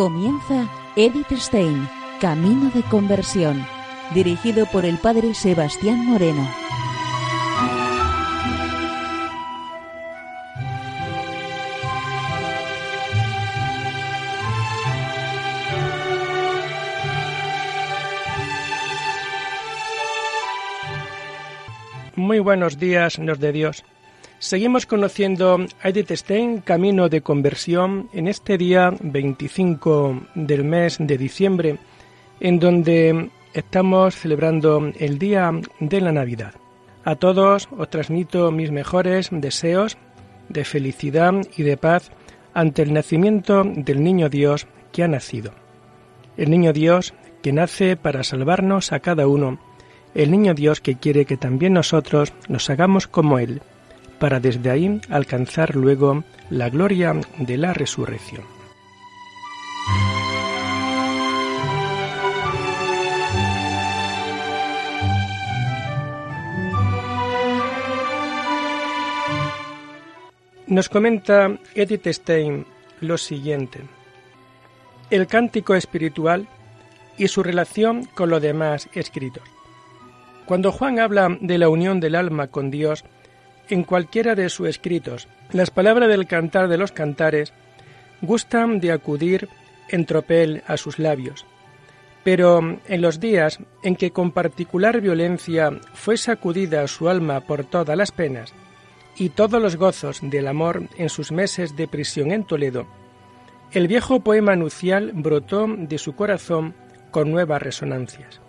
[0.00, 1.86] Comienza Edith Stein,
[2.22, 3.66] Camino de Conversión,
[4.14, 6.48] dirigido por el Padre Sebastián Moreno.
[22.16, 23.84] Muy buenos días, nos de Dios.
[24.40, 31.18] Seguimos conociendo a Edith Stein, Camino de Conversión, en este día 25 del mes de
[31.18, 31.76] diciembre,
[32.40, 36.54] en donde estamos celebrando el día de la Navidad.
[37.04, 39.98] A todos os transmito mis mejores deseos
[40.48, 42.10] de felicidad y de paz
[42.54, 45.52] ante el nacimiento del Niño Dios que ha nacido.
[46.38, 49.58] El Niño Dios que nace para salvarnos a cada uno
[50.14, 53.62] el niño Dios que quiere que también nosotros nos hagamos como Él,
[54.20, 58.44] para desde ahí alcanzar luego la gloria de la resurrección.
[70.66, 72.64] Nos comenta Edith Stein
[73.00, 73.80] lo siguiente.
[75.10, 76.46] El cántico espiritual
[77.18, 79.42] y su relación con los demás escritos.
[80.46, 83.04] Cuando Juan habla de la unión del alma con Dios,
[83.70, 87.52] en cualquiera de sus escritos, las palabras del cantar de los cantares
[88.20, 89.48] gustan de acudir
[89.88, 91.46] en tropel a sus labios.
[92.22, 97.96] Pero en los días en que con particular violencia fue sacudida su alma por todas
[97.96, 98.52] las penas
[99.16, 102.86] y todos los gozos del amor en sus meses de prisión en Toledo,
[103.72, 106.74] el viejo poema nucial brotó de su corazón
[107.10, 108.40] con nuevas resonancias.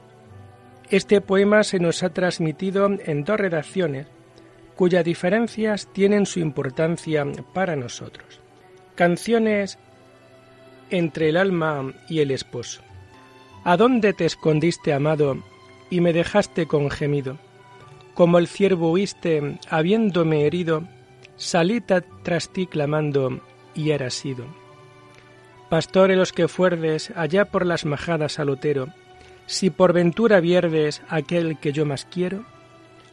[0.89, 4.07] Este poema se nos ha transmitido en dos redacciones,
[4.75, 8.39] cuyas diferencias tienen su importancia para nosotros.
[8.95, 9.77] Canciones
[10.89, 12.81] entre el alma y el esposo.
[13.63, 15.37] ¿A dónde te escondiste, amado,
[15.89, 17.37] y me dejaste con gemido?
[18.13, 20.83] Como el ciervo huiste, habiéndome herido,
[21.37, 23.41] salí tras ti clamando,
[23.73, 24.45] y eras sido.
[25.69, 28.89] Pastore los que fuerdes allá por las majadas al otero,
[29.45, 32.45] si por ventura vierdes aquel que yo más quiero,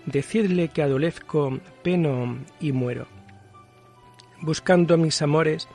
[0.08, 3.06] decidle que adolezco, peno y muero.
[4.40, 5.68] Buscando mis amores,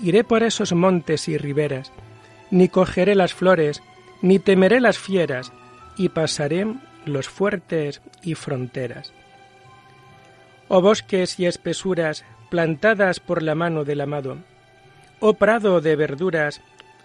[0.00, 1.92] iré por esos montes y riberas,
[2.50, 3.82] ni cogeré las flores,
[4.22, 5.52] ni temeré las fieras,
[5.96, 6.66] y pasaré
[7.04, 9.12] los fuertes y fronteras.
[10.68, 14.38] Oh bosques y espesuras plantadas por la mano del amado,
[15.20, 16.60] oh prado de verduras,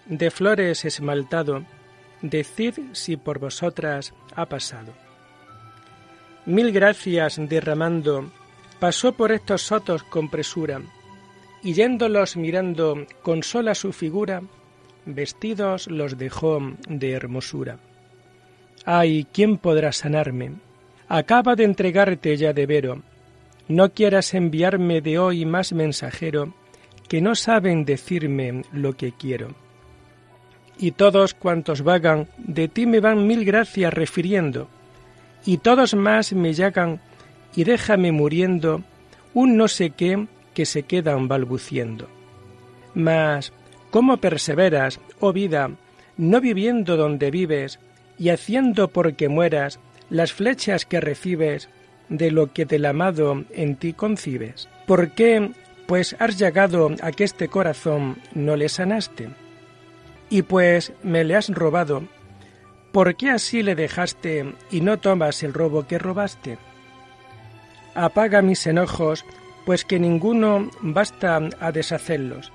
[0.06, 1.64] de flores esmaltado,
[2.22, 5.03] decid si por vosotras ha pasado.
[6.46, 8.30] Mil gracias derramando,
[8.78, 10.82] pasó por estos sotos con presura,
[11.62, 14.42] y yéndolos mirando con sola su figura,
[15.06, 17.78] vestidos los dejó de hermosura.
[18.84, 20.52] Ay, ¿quién podrá sanarme?
[21.08, 23.02] Acaba de entregarte ya de vero.
[23.68, 26.54] No quieras enviarme de hoy más mensajero,
[27.08, 29.54] que no saben decirme lo que quiero
[30.78, 34.68] y todos cuantos vagan de ti me van mil gracias refiriendo,
[35.44, 37.00] y todos más me llagan
[37.54, 38.82] y déjame muriendo
[39.32, 42.08] un no sé qué que se quedan balbuciendo.
[42.94, 43.52] Mas,
[43.90, 45.70] ¿cómo perseveras, oh vida,
[46.16, 47.80] no viviendo donde vives,
[48.18, 51.68] y haciendo porque mueras las flechas que recibes
[52.08, 54.68] de lo que del amado en ti concibes?
[54.86, 55.50] ¿Por qué,
[55.86, 59.30] pues has llegado a que este corazón no le sanaste?
[60.30, 62.04] y pues me le has robado,
[62.94, 66.58] ¿por qué así le dejaste y no tomas el robo que robaste?
[67.96, 69.24] Apaga mis enojos,
[69.66, 72.52] pues que ninguno basta a deshacerlos,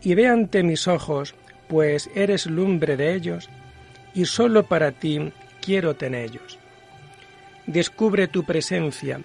[0.00, 1.34] y ve ante mis ojos,
[1.68, 3.50] pues eres lumbre de ellos,
[4.14, 6.60] y sólo para ti quiero tenerlos.
[7.66, 9.20] Descubre tu presencia,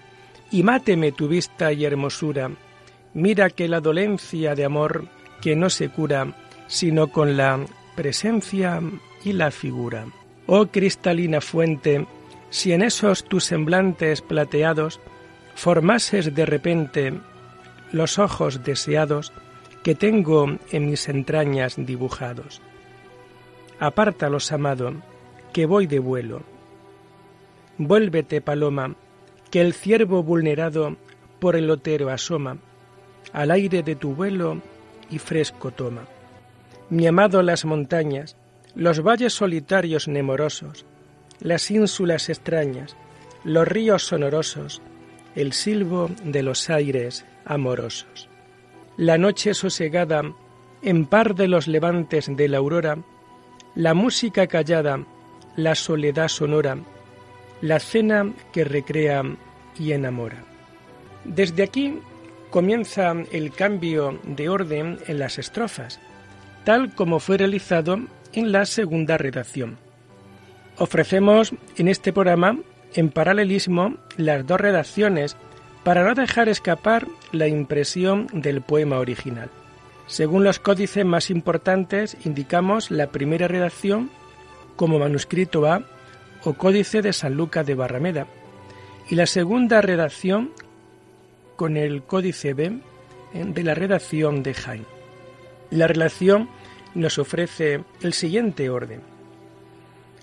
[0.50, 2.50] y máteme tu vista y hermosura,
[3.14, 5.06] mira que la dolencia de amor
[5.40, 6.34] que no se cura,
[6.66, 8.80] sino con la presencia
[9.22, 10.06] y la figura.
[10.46, 12.06] Oh cristalina fuente,
[12.50, 15.00] si en esos tus semblantes plateados
[15.54, 17.14] formases de repente
[17.92, 19.32] los ojos deseados
[19.82, 22.60] que tengo en mis entrañas dibujados.
[23.78, 24.94] Apártalos, amado,
[25.52, 26.42] que voy de vuelo.
[27.78, 28.94] Vuélvete, paloma,
[29.50, 30.96] que el ciervo vulnerado
[31.40, 32.58] por el otero asoma,
[33.32, 34.60] al aire de tu vuelo
[35.10, 36.06] y fresco toma
[36.92, 38.36] mi amado las montañas,
[38.74, 40.86] los valles solitarios nemorosos,
[41.40, 42.96] las ínsulas extrañas,
[43.44, 44.80] los ríos sonorosos,
[45.34, 48.28] el silbo de los aires amorosos.
[48.96, 50.22] La noche sosegada
[50.82, 52.98] en par de los levantes de la aurora,
[53.74, 55.04] la música callada,
[55.56, 56.76] la soledad sonora,
[57.60, 59.22] la cena que recrea
[59.78, 60.44] y enamora.
[61.24, 61.98] Desde aquí
[62.50, 66.00] comienza el cambio de orden en las estrofas,
[66.64, 68.00] tal como fue realizado
[68.32, 69.78] en la segunda redacción.
[70.78, 72.58] Ofrecemos en este programa
[72.94, 75.36] en paralelismo las dos redacciones
[75.84, 79.50] para no dejar escapar la impresión del poema original.
[80.06, 84.10] Según los códices más importantes, indicamos la primera redacción
[84.76, 85.82] como manuscrito A
[86.44, 88.26] o códice de San Lucas de Barrameda
[89.08, 90.50] y la segunda redacción
[91.56, 92.78] con el códice B
[93.32, 94.86] de la redacción de Jaime.
[95.70, 96.48] La relación
[96.94, 99.00] nos ofrece el siguiente orden.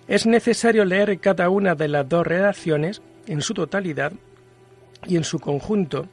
[0.08, 4.12] Es necesario leer cada una de las dos redacciones en su totalidad
[5.08, 6.08] y en su conjunto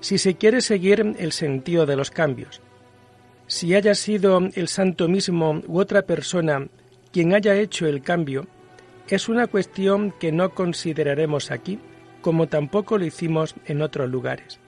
[0.00, 2.60] si se quiere seguir el sentido de los cambios.
[3.46, 6.68] Si haya sido el santo mismo u otra persona
[7.12, 8.46] quien haya hecho el cambio,
[9.14, 11.78] es una cuestión que no consideraremos aquí,
[12.22, 14.58] como tampoco lo hicimos en otros lugares.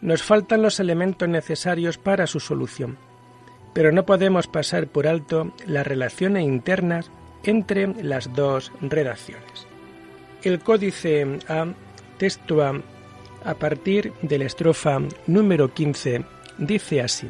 [0.00, 2.98] Nos faltan los elementos necesarios para su solución,
[3.72, 7.10] pero no podemos pasar por alto las relaciones internas
[7.44, 9.66] entre las dos redacciones.
[10.42, 11.66] El códice A,
[12.18, 16.24] texto A, partir de la estrofa número 15,
[16.58, 17.28] dice así.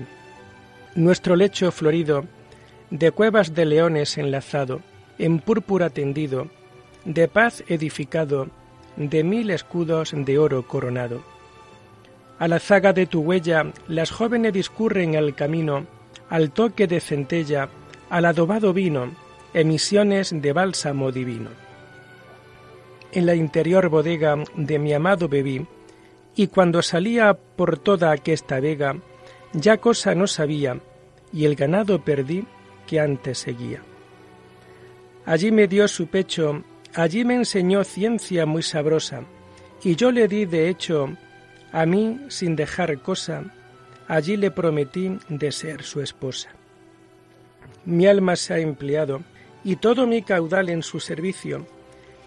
[0.94, 2.24] Nuestro lecho florido,
[2.90, 4.80] de cuevas de leones enlazado,
[5.18, 6.48] en púrpura tendido,
[7.04, 8.48] de paz edificado,
[8.96, 11.22] de mil escudos de oro coronado.
[12.38, 15.86] A la zaga de tu huella las jóvenes discurren el camino,
[16.32, 17.68] al toque de centella,
[18.08, 19.12] al adobado vino,
[19.52, 21.50] emisiones de bálsamo divino.
[23.12, 25.66] En la interior bodega de mi amado bebí,
[26.34, 28.96] y cuando salía por toda aquesta vega,
[29.52, 30.78] ya cosa no sabía,
[31.34, 32.46] y el ganado perdí
[32.86, 33.82] que antes seguía.
[35.26, 36.64] Allí me dio su pecho,
[36.94, 39.20] allí me enseñó ciencia muy sabrosa,
[39.84, 41.10] y yo le di de hecho,
[41.72, 43.52] a mí sin dejar cosa,
[44.12, 46.50] allí le prometí de ser su esposa.
[47.86, 49.22] Mi alma se ha empleado,
[49.64, 51.66] y todo mi caudal en su servicio,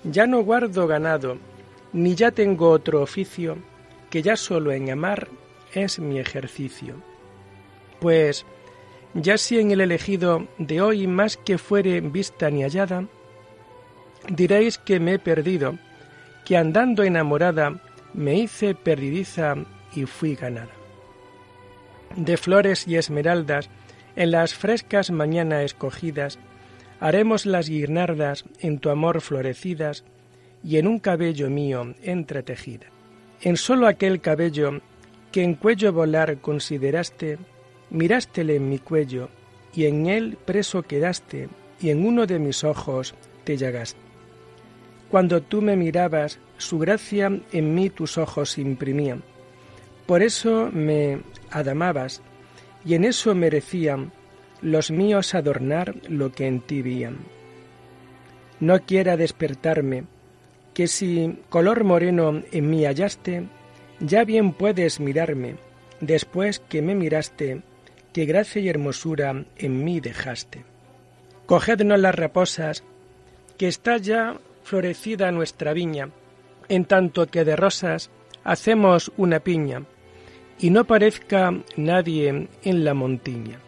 [0.03, 1.37] ya no guardo ganado,
[1.93, 3.57] ni ya tengo otro oficio,
[4.09, 5.27] que ya solo en amar
[5.75, 6.95] es mi ejercicio.
[7.99, 8.47] Pues
[9.13, 13.05] ya si en el elegido de hoy más que fuere vista ni hallada,
[14.27, 15.77] diréis que me he perdido,
[16.45, 17.79] que andando enamorada
[18.15, 19.55] me hice perdidiza
[19.93, 20.74] y fui ganada.
[22.15, 23.69] De flores y esmeraldas,
[24.15, 26.39] en las frescas mañanas escogidas,
[26.99, 30.05] haremos las guirnaldas en tu amor florecidas
[30.63, 32.87] y en un cabello mío entretejida.
[33.41, 34.81] En solo aquel cabello
[35.31, 37.37] que en cuello volar consideraste,
[37.89, 39.29] mirástele en mi cuello,
[39.73, 41.49] y en él preso quedaste,
[41.81, 43.13] y en uno de mis ojos
[43.43, 43.99] te llagaste.
[45.11, 49.23] Cuando tú me mirabas, su gracia en mí tus ojos imprimían.
[50.05, 51.19] Por eso me
[51.55, 52.21] adamabas,
[52.83, 54.11] y en eso merecían
[54.61, 57.17] los míos adornar lo que en ti vían.
[58.59, 60.03] No quiera despertarme,
[60.73, 63.47] que si color moreno en mí hallaste,
[63.99, 65.55] ya bien puedes mirarme,
[66.01, 67.61] después que me miraste,
[68.13, 70.65] que gracia y hermosura en mí dejaste.
[71.45, 72.83] Cogednos las raposas,
[73.57, 76.09] que está ya florecida nuestra viña,
[76.67, 78.09] en tanto que de rosas
[78.43, 79.83] hacemos una piña,
[80.59, 83.59] y no parezca nadie en la montiña.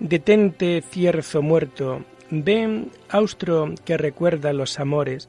[0.00, 5.28] Detente, cierzo muerto, ven, austro que recuerda los amores,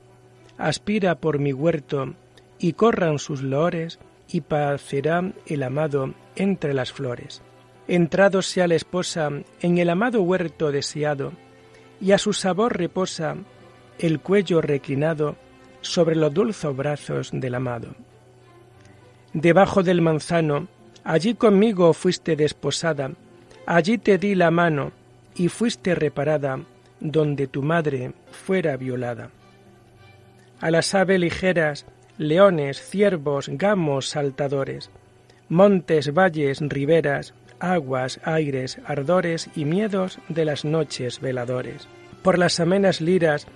[0.58, 2.14] aspira por mi huerto,
[2.60, 4.00] y corran sus loores,
[4.32, 7.42] y pacerá el amado entre las flores
[7.90, 11.34] entrado sea la esposa en el amado huerto deseado,
[12.00, 13.36] y a su sabor reposa
[13.98, 15.36] el cuello reclinado
[15.82, 17.96] sobre los dulces brazos del amado.
[19.42, 20.68] Debajo del manzano,
[21.06, 23.12] allí conmigo fuiste desposada,
[23.66, 24.92] allí te di la mano
[25.34, 26.60] y fuiste reparada
[27.00, 29.30] donde tu madre fuera violada.
[30.60, 31.86] A las aves ligeras,
[32.18, 34.90] leones, ciervos, gamos saltadores,
[35.48, 41.88] montes, valles, riberas, aguas, aires, ardores y miedos de las noches veladores.
[42.24, 43.48] Por las amenas liras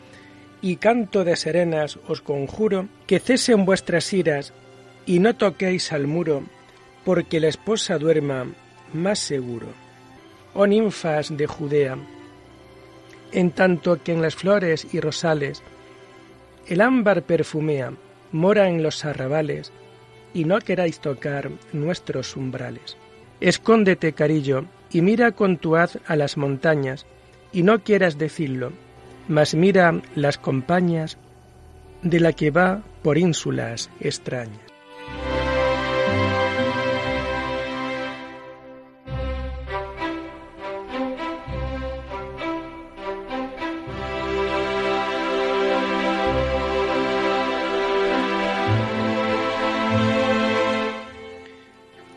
[0.61, 4.53] y canto de serenas os conjuro que cesen vuestras iras
[5.05, 6.43] y no toquéis al muro,
[7.03, 8.47] porque la esposa duerma
[8.93, 9.67] más seguro.
[10.53, 11.97] Oh ninfas de Judea,
[13.31, 15.63] en tanto que en las flores y rosales
[16.67, 17.93] el ámbar perfumea,
[18.31, 19.71] mora en los arrabales,
[20.33, 22.97] y no queráis tocar nuestros umbrales.
[23.41, 27.05] Escóndete, carillo, y mira con tu haz a las montañas,
[27.51, 28.71] y no quieras decirlo,
[29.27, 31.17] mas mira las compañías
[32.01, 34.72] de la que va por ínsulas extrañas.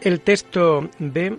[0.06, 1.36] El texto B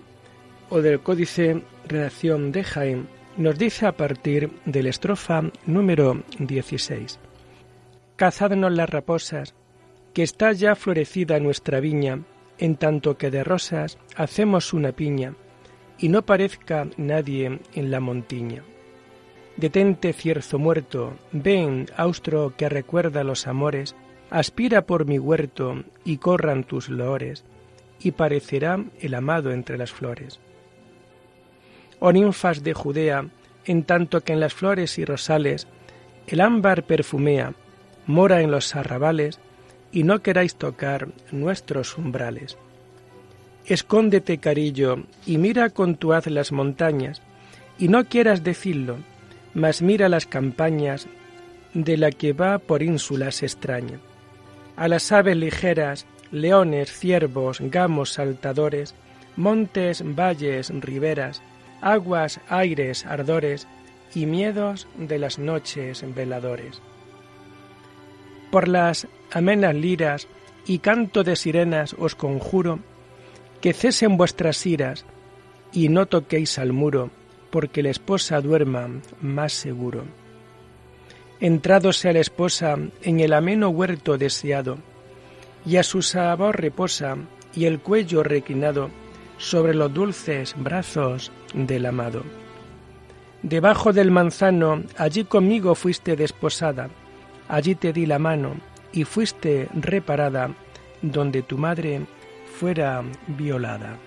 [0.69, 3.07] o del Códice Redacción de Jaén
[3.38, 7.17] nos dice a partir de la estrofa número 16.
[8.17, 9.55] Cazadnos las raposas,
[10.13, 12.24] que está ya florecida nuestra viña,
[12.57, 15.33] en tanto que de rosas hacemos una piña,
[15.97, 18.63] y no parezca nadie en la montiña.
[19.55, 23.95] Detente, cierzo muerto, ven, austro que recuerda los amores,
[24.29, 27.45] aspira por mi huerto y corran tus loores,
[27.99, 30.39] y parecerá el amado entre las flores.
[31.99, 33.27] Oh ninfas de Judea,
[33.65, 35.67] en tanto que en las flores y rosales
[36.27, 37.53] el ámbar perfumea,
[38.05, 39.39] mora en los arrabales,
[39.91, 42.57] y no queráis tocar nuestros umbrales.
[43.65, 47.21] Escóndete, carillo, y mira con tu haz las montañas,
[47.77, 48.97] y no quieras decirlo,
[49.53, 51.07] mas mira las campañas
[51.73, 53.99] de la que va por ínsulas extraña.
[54.75, 58.96] A las aves ligeras, leones, ciervos, gamos saltadores,
[59.36, 61.41] montes, valles, riberas,
[61.81, 63.67] aguas, aires, ardores
[64.13, 66.81] y miedos de las noches veladores.
[68.51, 70.27] Por las amenas liras
[70.65, 72.79] y canto de sirenas os conjuro
[73.62, 75.05] que cesen vuestras iras
[75.72, 77.10] y no toquéis al muro,
[77.50, 78.89] porque la esposa duerma
[79.22, 80.05] más seguro.
[81.39, 84.77] Entrado sea la esposa en el ameno huerto deseado,
[85.67, 87.17] y a su sabor reposa
[87.53, 88.89] y el cuello reclinado
[89.38, 92.24] sobre los dulces brazos del amado.
[93.43, 96.89] Debajo del manzano, allí conmigo fuiste desposada,
[97.50, 98.55] allí te di la mano
[98.93, 100.51] y fuiste reparada
[101.01, 102.01] donde tu madre
[102.59, 103.97] fuera violada.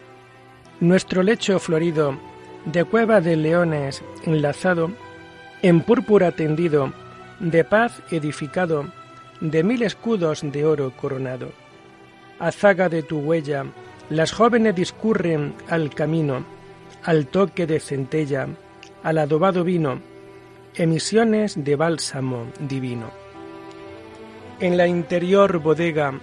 [0.81, 2.19] Nuestro lecho florido,
[2.65, 4.91] de cueva de leones enlazado,
[5.61, 6.93] en púrpura tendido,
[7.39, 8.87] de paz edificado,
[9.41, 11.53] de mil escudos de oro coronado.
[12.39, 13.65] Azaga de tu huella,
[14.09, 16.45] las jóvenes discurren al camino,
[17.03, 18.49] al toque de centella,
[19.03, 20.01] al adobado vino,
[20.75, 23.11] emisiones de bálsamo divino.
[24.61, 26.21] En la interior bodega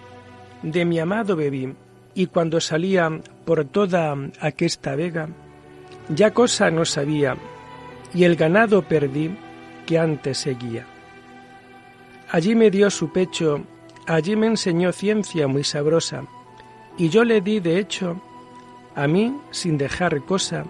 [0.62, 1.74] de mi amado bebí,
[2.14, 5.30] y cuando salía por toda aquesta vega,
[6.10, 7.38] ya cosa no sabía,
[8.14, 9.36] y el ganado perdí
[9.86, 10.97] que antes seguía.
[12.30, 13.64] Allí me dio su pecho,
[14.06, 16.26] allí me enseñó ciencia muy sabrosa,
[16.98, 18.20] y yo le di de hecho,
[18.96, 20.66] a mí sin dejar cosa,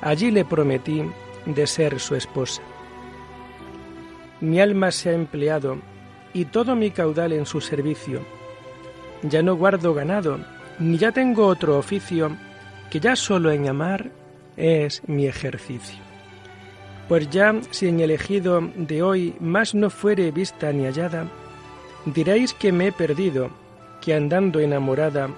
[0.00, 1.02] allí le prometí
[1.44, 2.62] de ser su esposa.
[4.40, 5.78] Mi alma se ha empleado
[6.32, 8.20] y todo mi caudal en su servicio.
[9.22, 10.38] Ya no guardo ganado,
[10.78, 12.36] ni ya tengo otro oficio,
[12.90, 14.10] que ya solo en amar
[14.56, 16.05] es mi ejercicio.
[17.08, 21.28] Pues ya si en el elegido de hoy más no fuere vista ni hallada,
[22.04, 23.50] diréis que me he perdido,
[24.00, 25.28] que andando enamorada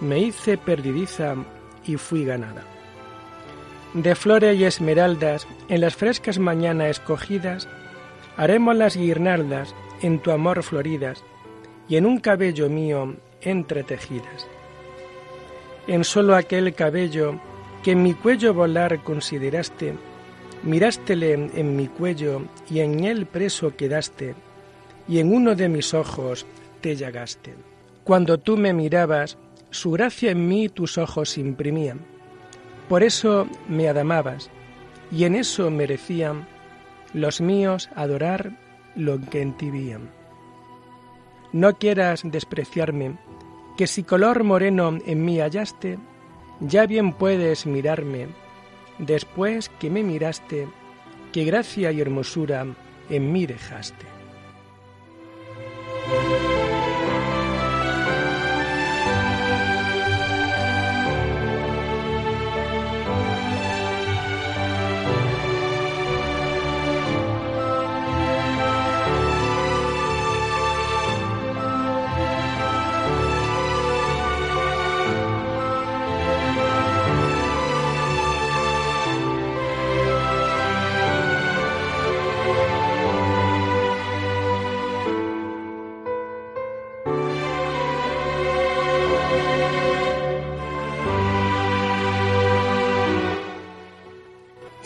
[0.00, 1.34] me hice perdidiza
[1.84, 2.62] y fui ganada.
[3.94, 7.68] De flores y esmeraldas, en las frescas mañanas escogidas,
[8.36, 11.22] haremos las guirnaldas en tu amor floridas
[11.88, 14.48] y en un cabello mío entretejidas.
[15.86, 17.40] En solo aquel cabello
[17.82, 19.94] que en mi cuello volar consideraste,
[20.64, 24.34] Mirástele en mi cuello y en él preso quedaste,
[25.06, 26.46] y en uno de mis ojos
[26.80, 27.54] te llagaste.
[28.02, 29.36] Cuando tú me mirabas,
[29.70, 32.00] su gracia en mí tus ojos imprimían.
[32.88, 34.48] Por eso me adamabas,
[35.12, 36.46] y en eso merecían
[37.12, 38.52] los míos adorar
[38.96, 40.08] lo que en ti vían.
[41.52, 43.18] No quieras despreciarme,
[43.76, 45.98] que si color moreno en mí hallaste,
[46.60, 48.28] ya bien puedes mirarme
[48.98, 50.68] después que me miraste,
[51.32, 52.66] qué gracia y hermosura
[53.10, 54.06] en mí dejaste.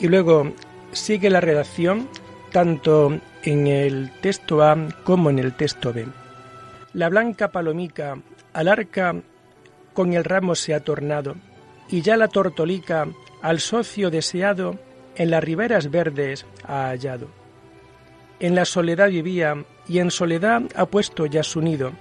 [0.09, 0.55] Luego
[0.93, 2.09] sigue la redacción
[2.50, 4.75] tanto en el texto A
[5.05, 6.07] como en el texto B.
[6.95, 8.17] La blanca palomica
[8.55, 9.15] al arca
[9.93, 11.37] con el ramo se ha tornado,
[11.91, 13.07] y ya la tortolica
[13.43, 14.79] al socio deseado
[15.15, 17.29] en las riberas verdes ha hallado.
[18.41, 21.93] En la soledad vivía, y en soledad ha puesto ya su nido,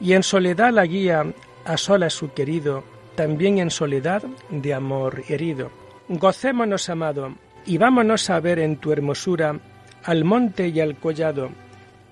[0.00, 1.26] y en soledad la guía
[1.66, 2.84] a sola su querido,
[3.16, 5.83] también en soledad de amor herido.
[6.08, 7.34] Gocémonos, amado,
[7.64, 9.58] y vámonos a ver en tu hermosura
[10.02, 11.48] al monte y al collado,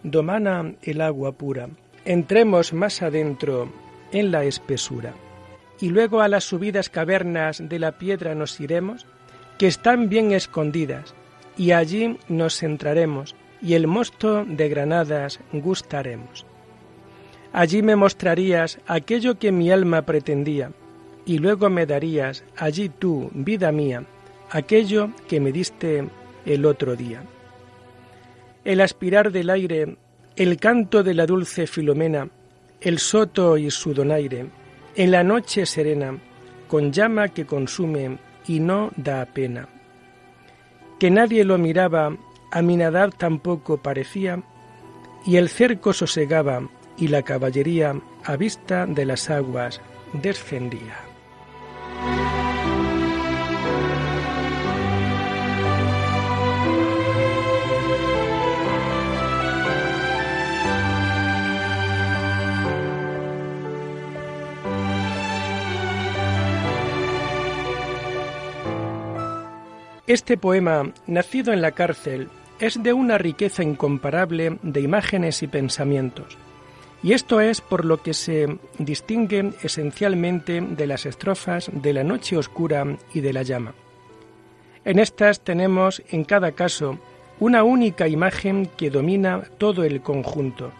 [0.02, 1.68] domana el agua pura.
[2.06, 3.70] Entremos más adentro
[4.10, 5.12] en la espesura.
[5.78, 9.06] Y luego a las subidas cavernas de la piedra nos iremos,
[9.58, 11.14] que están bien escondidas,
[11.58, 16.46] y allí nos centraremos, y el mosto de granadas gustaremos.
[17.52, 20.72] Allí me mostrarías aquello que mi alma pretendía,
[21.24, 24.04] y luego me darías allí tú, vida mía,
[24.50, 26.08] aquello que me diste
[26.44, 27.22] el otro día.
[28.64, 29.96] El aspirar del aire,
[30.36, 32.28] el canto de la dulce Filomena,
[32.80, 34.46] el soto y su donaire,
[34.94, 36.18] en la noche serena,
[36.68, 39.68] con llama que consume y no da pena.
[40.98, 42.16] Que nadie lo miraba,
[42.50, 44.42] a mi nadar tampoco parecía,
[45.24, 49.80] y el cerco sosegaba, y la caballería a vista de las aguas
[50.12, 51.11] descendía.
[70.12, 72.28] Este poema, nacido en la cárcel,
[72.60, 76.36] es de una riqueza incomparable de imágenes y pensamientos.
[77.02, 82.36] Y esto es por lo que se distingue esencialmente de las estrofas de la noche
[82.36, 83.72] oscura y de la llama.
[84.84, 86.98] En estas tenemos en cada caso
[87.40, 90.72] una única imagen que domina todo el conjunto,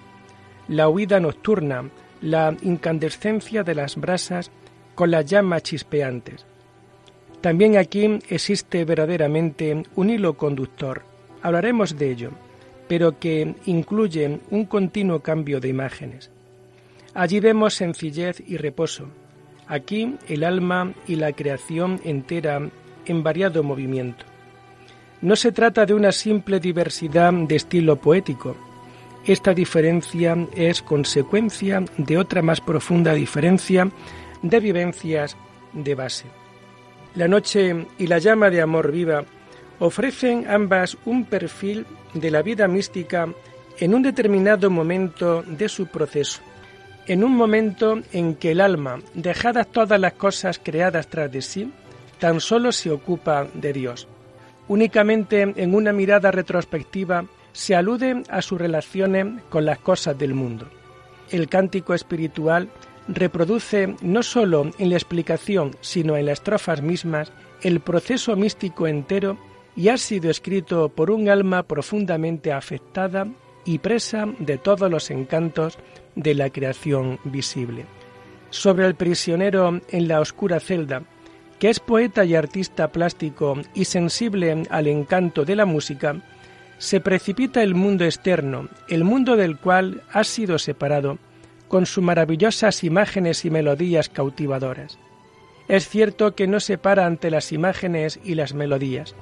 [0.69, 1.89] la huida nocturna,
[2.21, 4.51] la incandescencia de las brasas
[4.95, 6.45] con las llamas chispeantes,
[7.43, 11.03] también aquí existe verdaderamente un hilo conductor,
[11.43, 12.31] hablaremos de ello,
[12.89, 16.31] pero que incluye un continuo cambio de imágenes.
[17.15, 19.09] Allí vemos sencillez y reposo,
[19.67, 22.71] aquí el alma y la creación entera
[23.07, 24.25] en variado movimiento.
[25.21, 28.57] No se trata de una simple diversidad de estilo poético,
[29.27, 33.89] esta diferencia es consecuencia de otra más profunda diferencia
[34.43, 35.37] de vivencias
[35.73, 36.42] de base.
[37.15, 39.25] La noche y la llama de amor viva
[39.81, 43.29] ofrecen ambas un perfil de la vida mística
[43.79, 46.41] en un determinado momento de su proceso,
[47.07, 51.71] en un momento en que el alma, dejadas todas las cosas creadas tras de sí,
[52.19, 54.09] tan solo se ocupa de Dios.
[54.69, 60.67] Únicamente en una mirada retrospectiva se alude a sus relaciones con las cosas del mundo.
[61.31, 62.71] El cántico espiritual
[63.09, 69.39] reproduce no sólo en la explicación, sino en las estrofas mismas, el proceso místico entero
[69.77, 73.27] y ha sido escrito por un alma profundamente afectada
[73.65, 75.79] y presa de todos los encantos
[76.15, 77.87] de la creación visible.
[78.51, 81.03] Sobre el prisionero en la oscura celda,
[81.59, 86.21] que es poeta y artista plástico y sensible al encanto de la música,
[86.79, 91.19] se precipita el mundo externo, el mundo del cual ha sido separado,
[91.73, 94.99] con sus maravillosas imágenes y melodías cautivadoras.
[95.69, 99.15] Es cierto que no se para ante las imágenes y las melodías.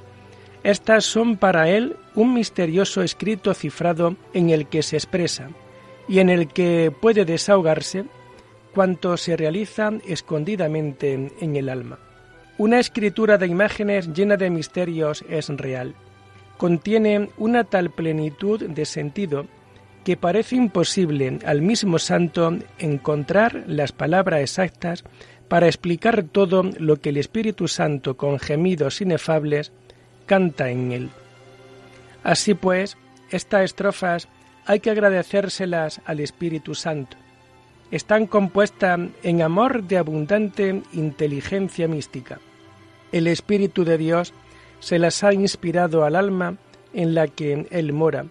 [0.61, 5.49] Estas son para él un misterioso escrito cifrado en el que se expresa
[6.09, 8.03] y en el que puede desahogarse
[8.73, 11.99] cuanto se realiza escondidamente en el alma.
[12.57, 15.95] Una escritura de imágenes llena de misterios es real.
[16.57, 19.47] Contiene una tal plenitud de sentido
[20.03, 25.03] que parece imposible al mismo santo encontrar las palabras exactas
[25.47, 29.71] para explicar todo lo que el Espíritu Santo con gemidos inefables
[30.25, 31.09] canta en él.
[32.23, 32.97] Así pues,
[33.29, 34.27] estas estrofas
[34.65, 37.17] hay que agradecérselas al Espíritu Santo.
[37.91, 42.39] Están compuestas en amor de abundante inteligencia mística.
[43.11, 44.33] El Espíritu de Dios
[44.79, 46.55] se las ha inspirado al alma
[46.93, 48.25] en la que Él mora,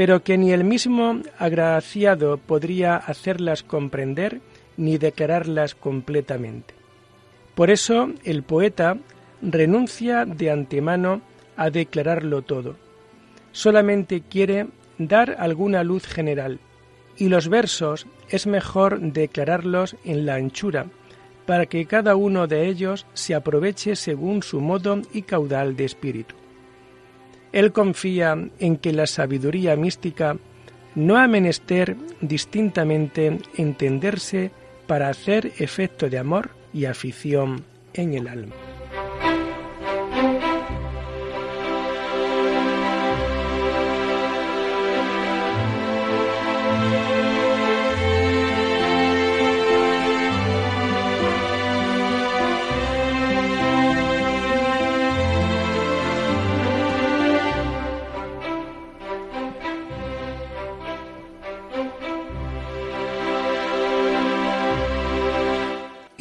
[0.00, 4.40] pero que ni el mismo agraciado podría hacerlas comprender
[4.78, 6.72] ni declararlas completamente.
[7.54, 8.96] Por eso el poeta
[9.42, 11.20] renuncia de antemano
[11.54, 12.76] a declararlo todo.
[13.52, 16.60] Solamente quiere dar alguna luz general,
[17.18, 20.86] y los versos es mejor declararlos en la anchura,
[21.44, 26.39] para que cada uno de ellos se aproveche según su modo y caudal de espíritu.
[27.52, 30.36] Él confía en que la sabiduría mística
[30.94, 34.50] no ha menester distintamente entenderse
[34.86, 38.54] para hacer efecto de amor y afición en el alma.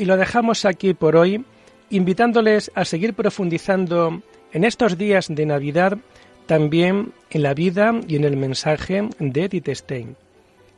[0.09, 1.45] Lo dejamos aquí por hoy,
[1.91, 5.99] invitándoles a seguir profundizando en estos días de Navidad,
[6.47, 10.15] también en la vida y en el mensaje de Edith Stein.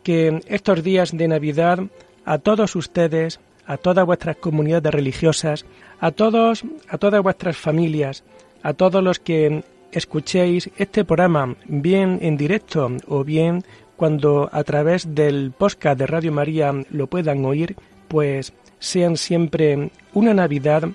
[0.03, 1.79] Que estos días de Navidad
[2.25, 5.65] a todos ustedes, a todas vuestras comunidades religiosas,
[6.01, 8.25] a todos, a todas vuestras familias,
[8.63, 9.63] a todos los que
[9.93, 13.63] escuchéis este programa, bien en directo o bien
[13.95, 17.77] cuando a través del podcast de Radio María lo puedan oír,
[18.09, 20.89] pues sean siempre una Navidad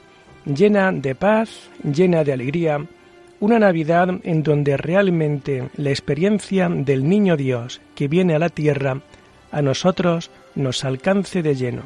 [0.44, 2.84] llena de paz, llena de alegría,
[3.40, 9.00] una Navidad en donde realmente la experiencia del Niño Dios que viene a la tierra
[9.52, 11.82] a nosotros nos alcance de lleno.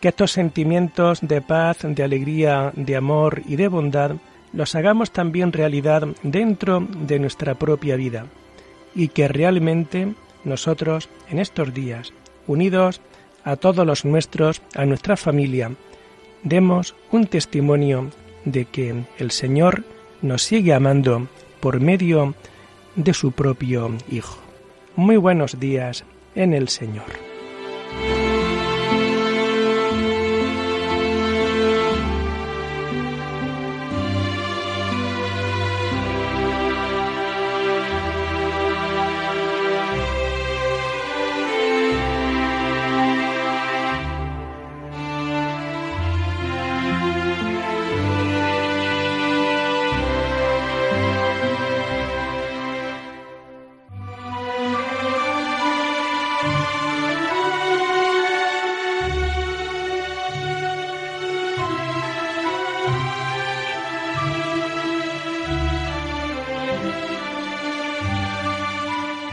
[0.00, 4.12] Que estos sentimientos de paz, de alegría, de amor y de bondad
[4.52, 8.26] los hagamos también realidad dentro de nuestra propia vida
[8.94, 12.14] y que realmente nosotros en estos días,
[12.46, 13.02] unidos
[13.48, 15.72] a todos los nuestros, a nuestra familia,
[16.42, 18.10] demos un testimonio
[18.44, 19.84] de que el Señor
[20.20, 21.28] nos sigue amando
[21.60, 22.34] por medio
[22.94, 24.36] de su propio Hijo.
[24.96, 27.27] Muy buenos días en el Señor.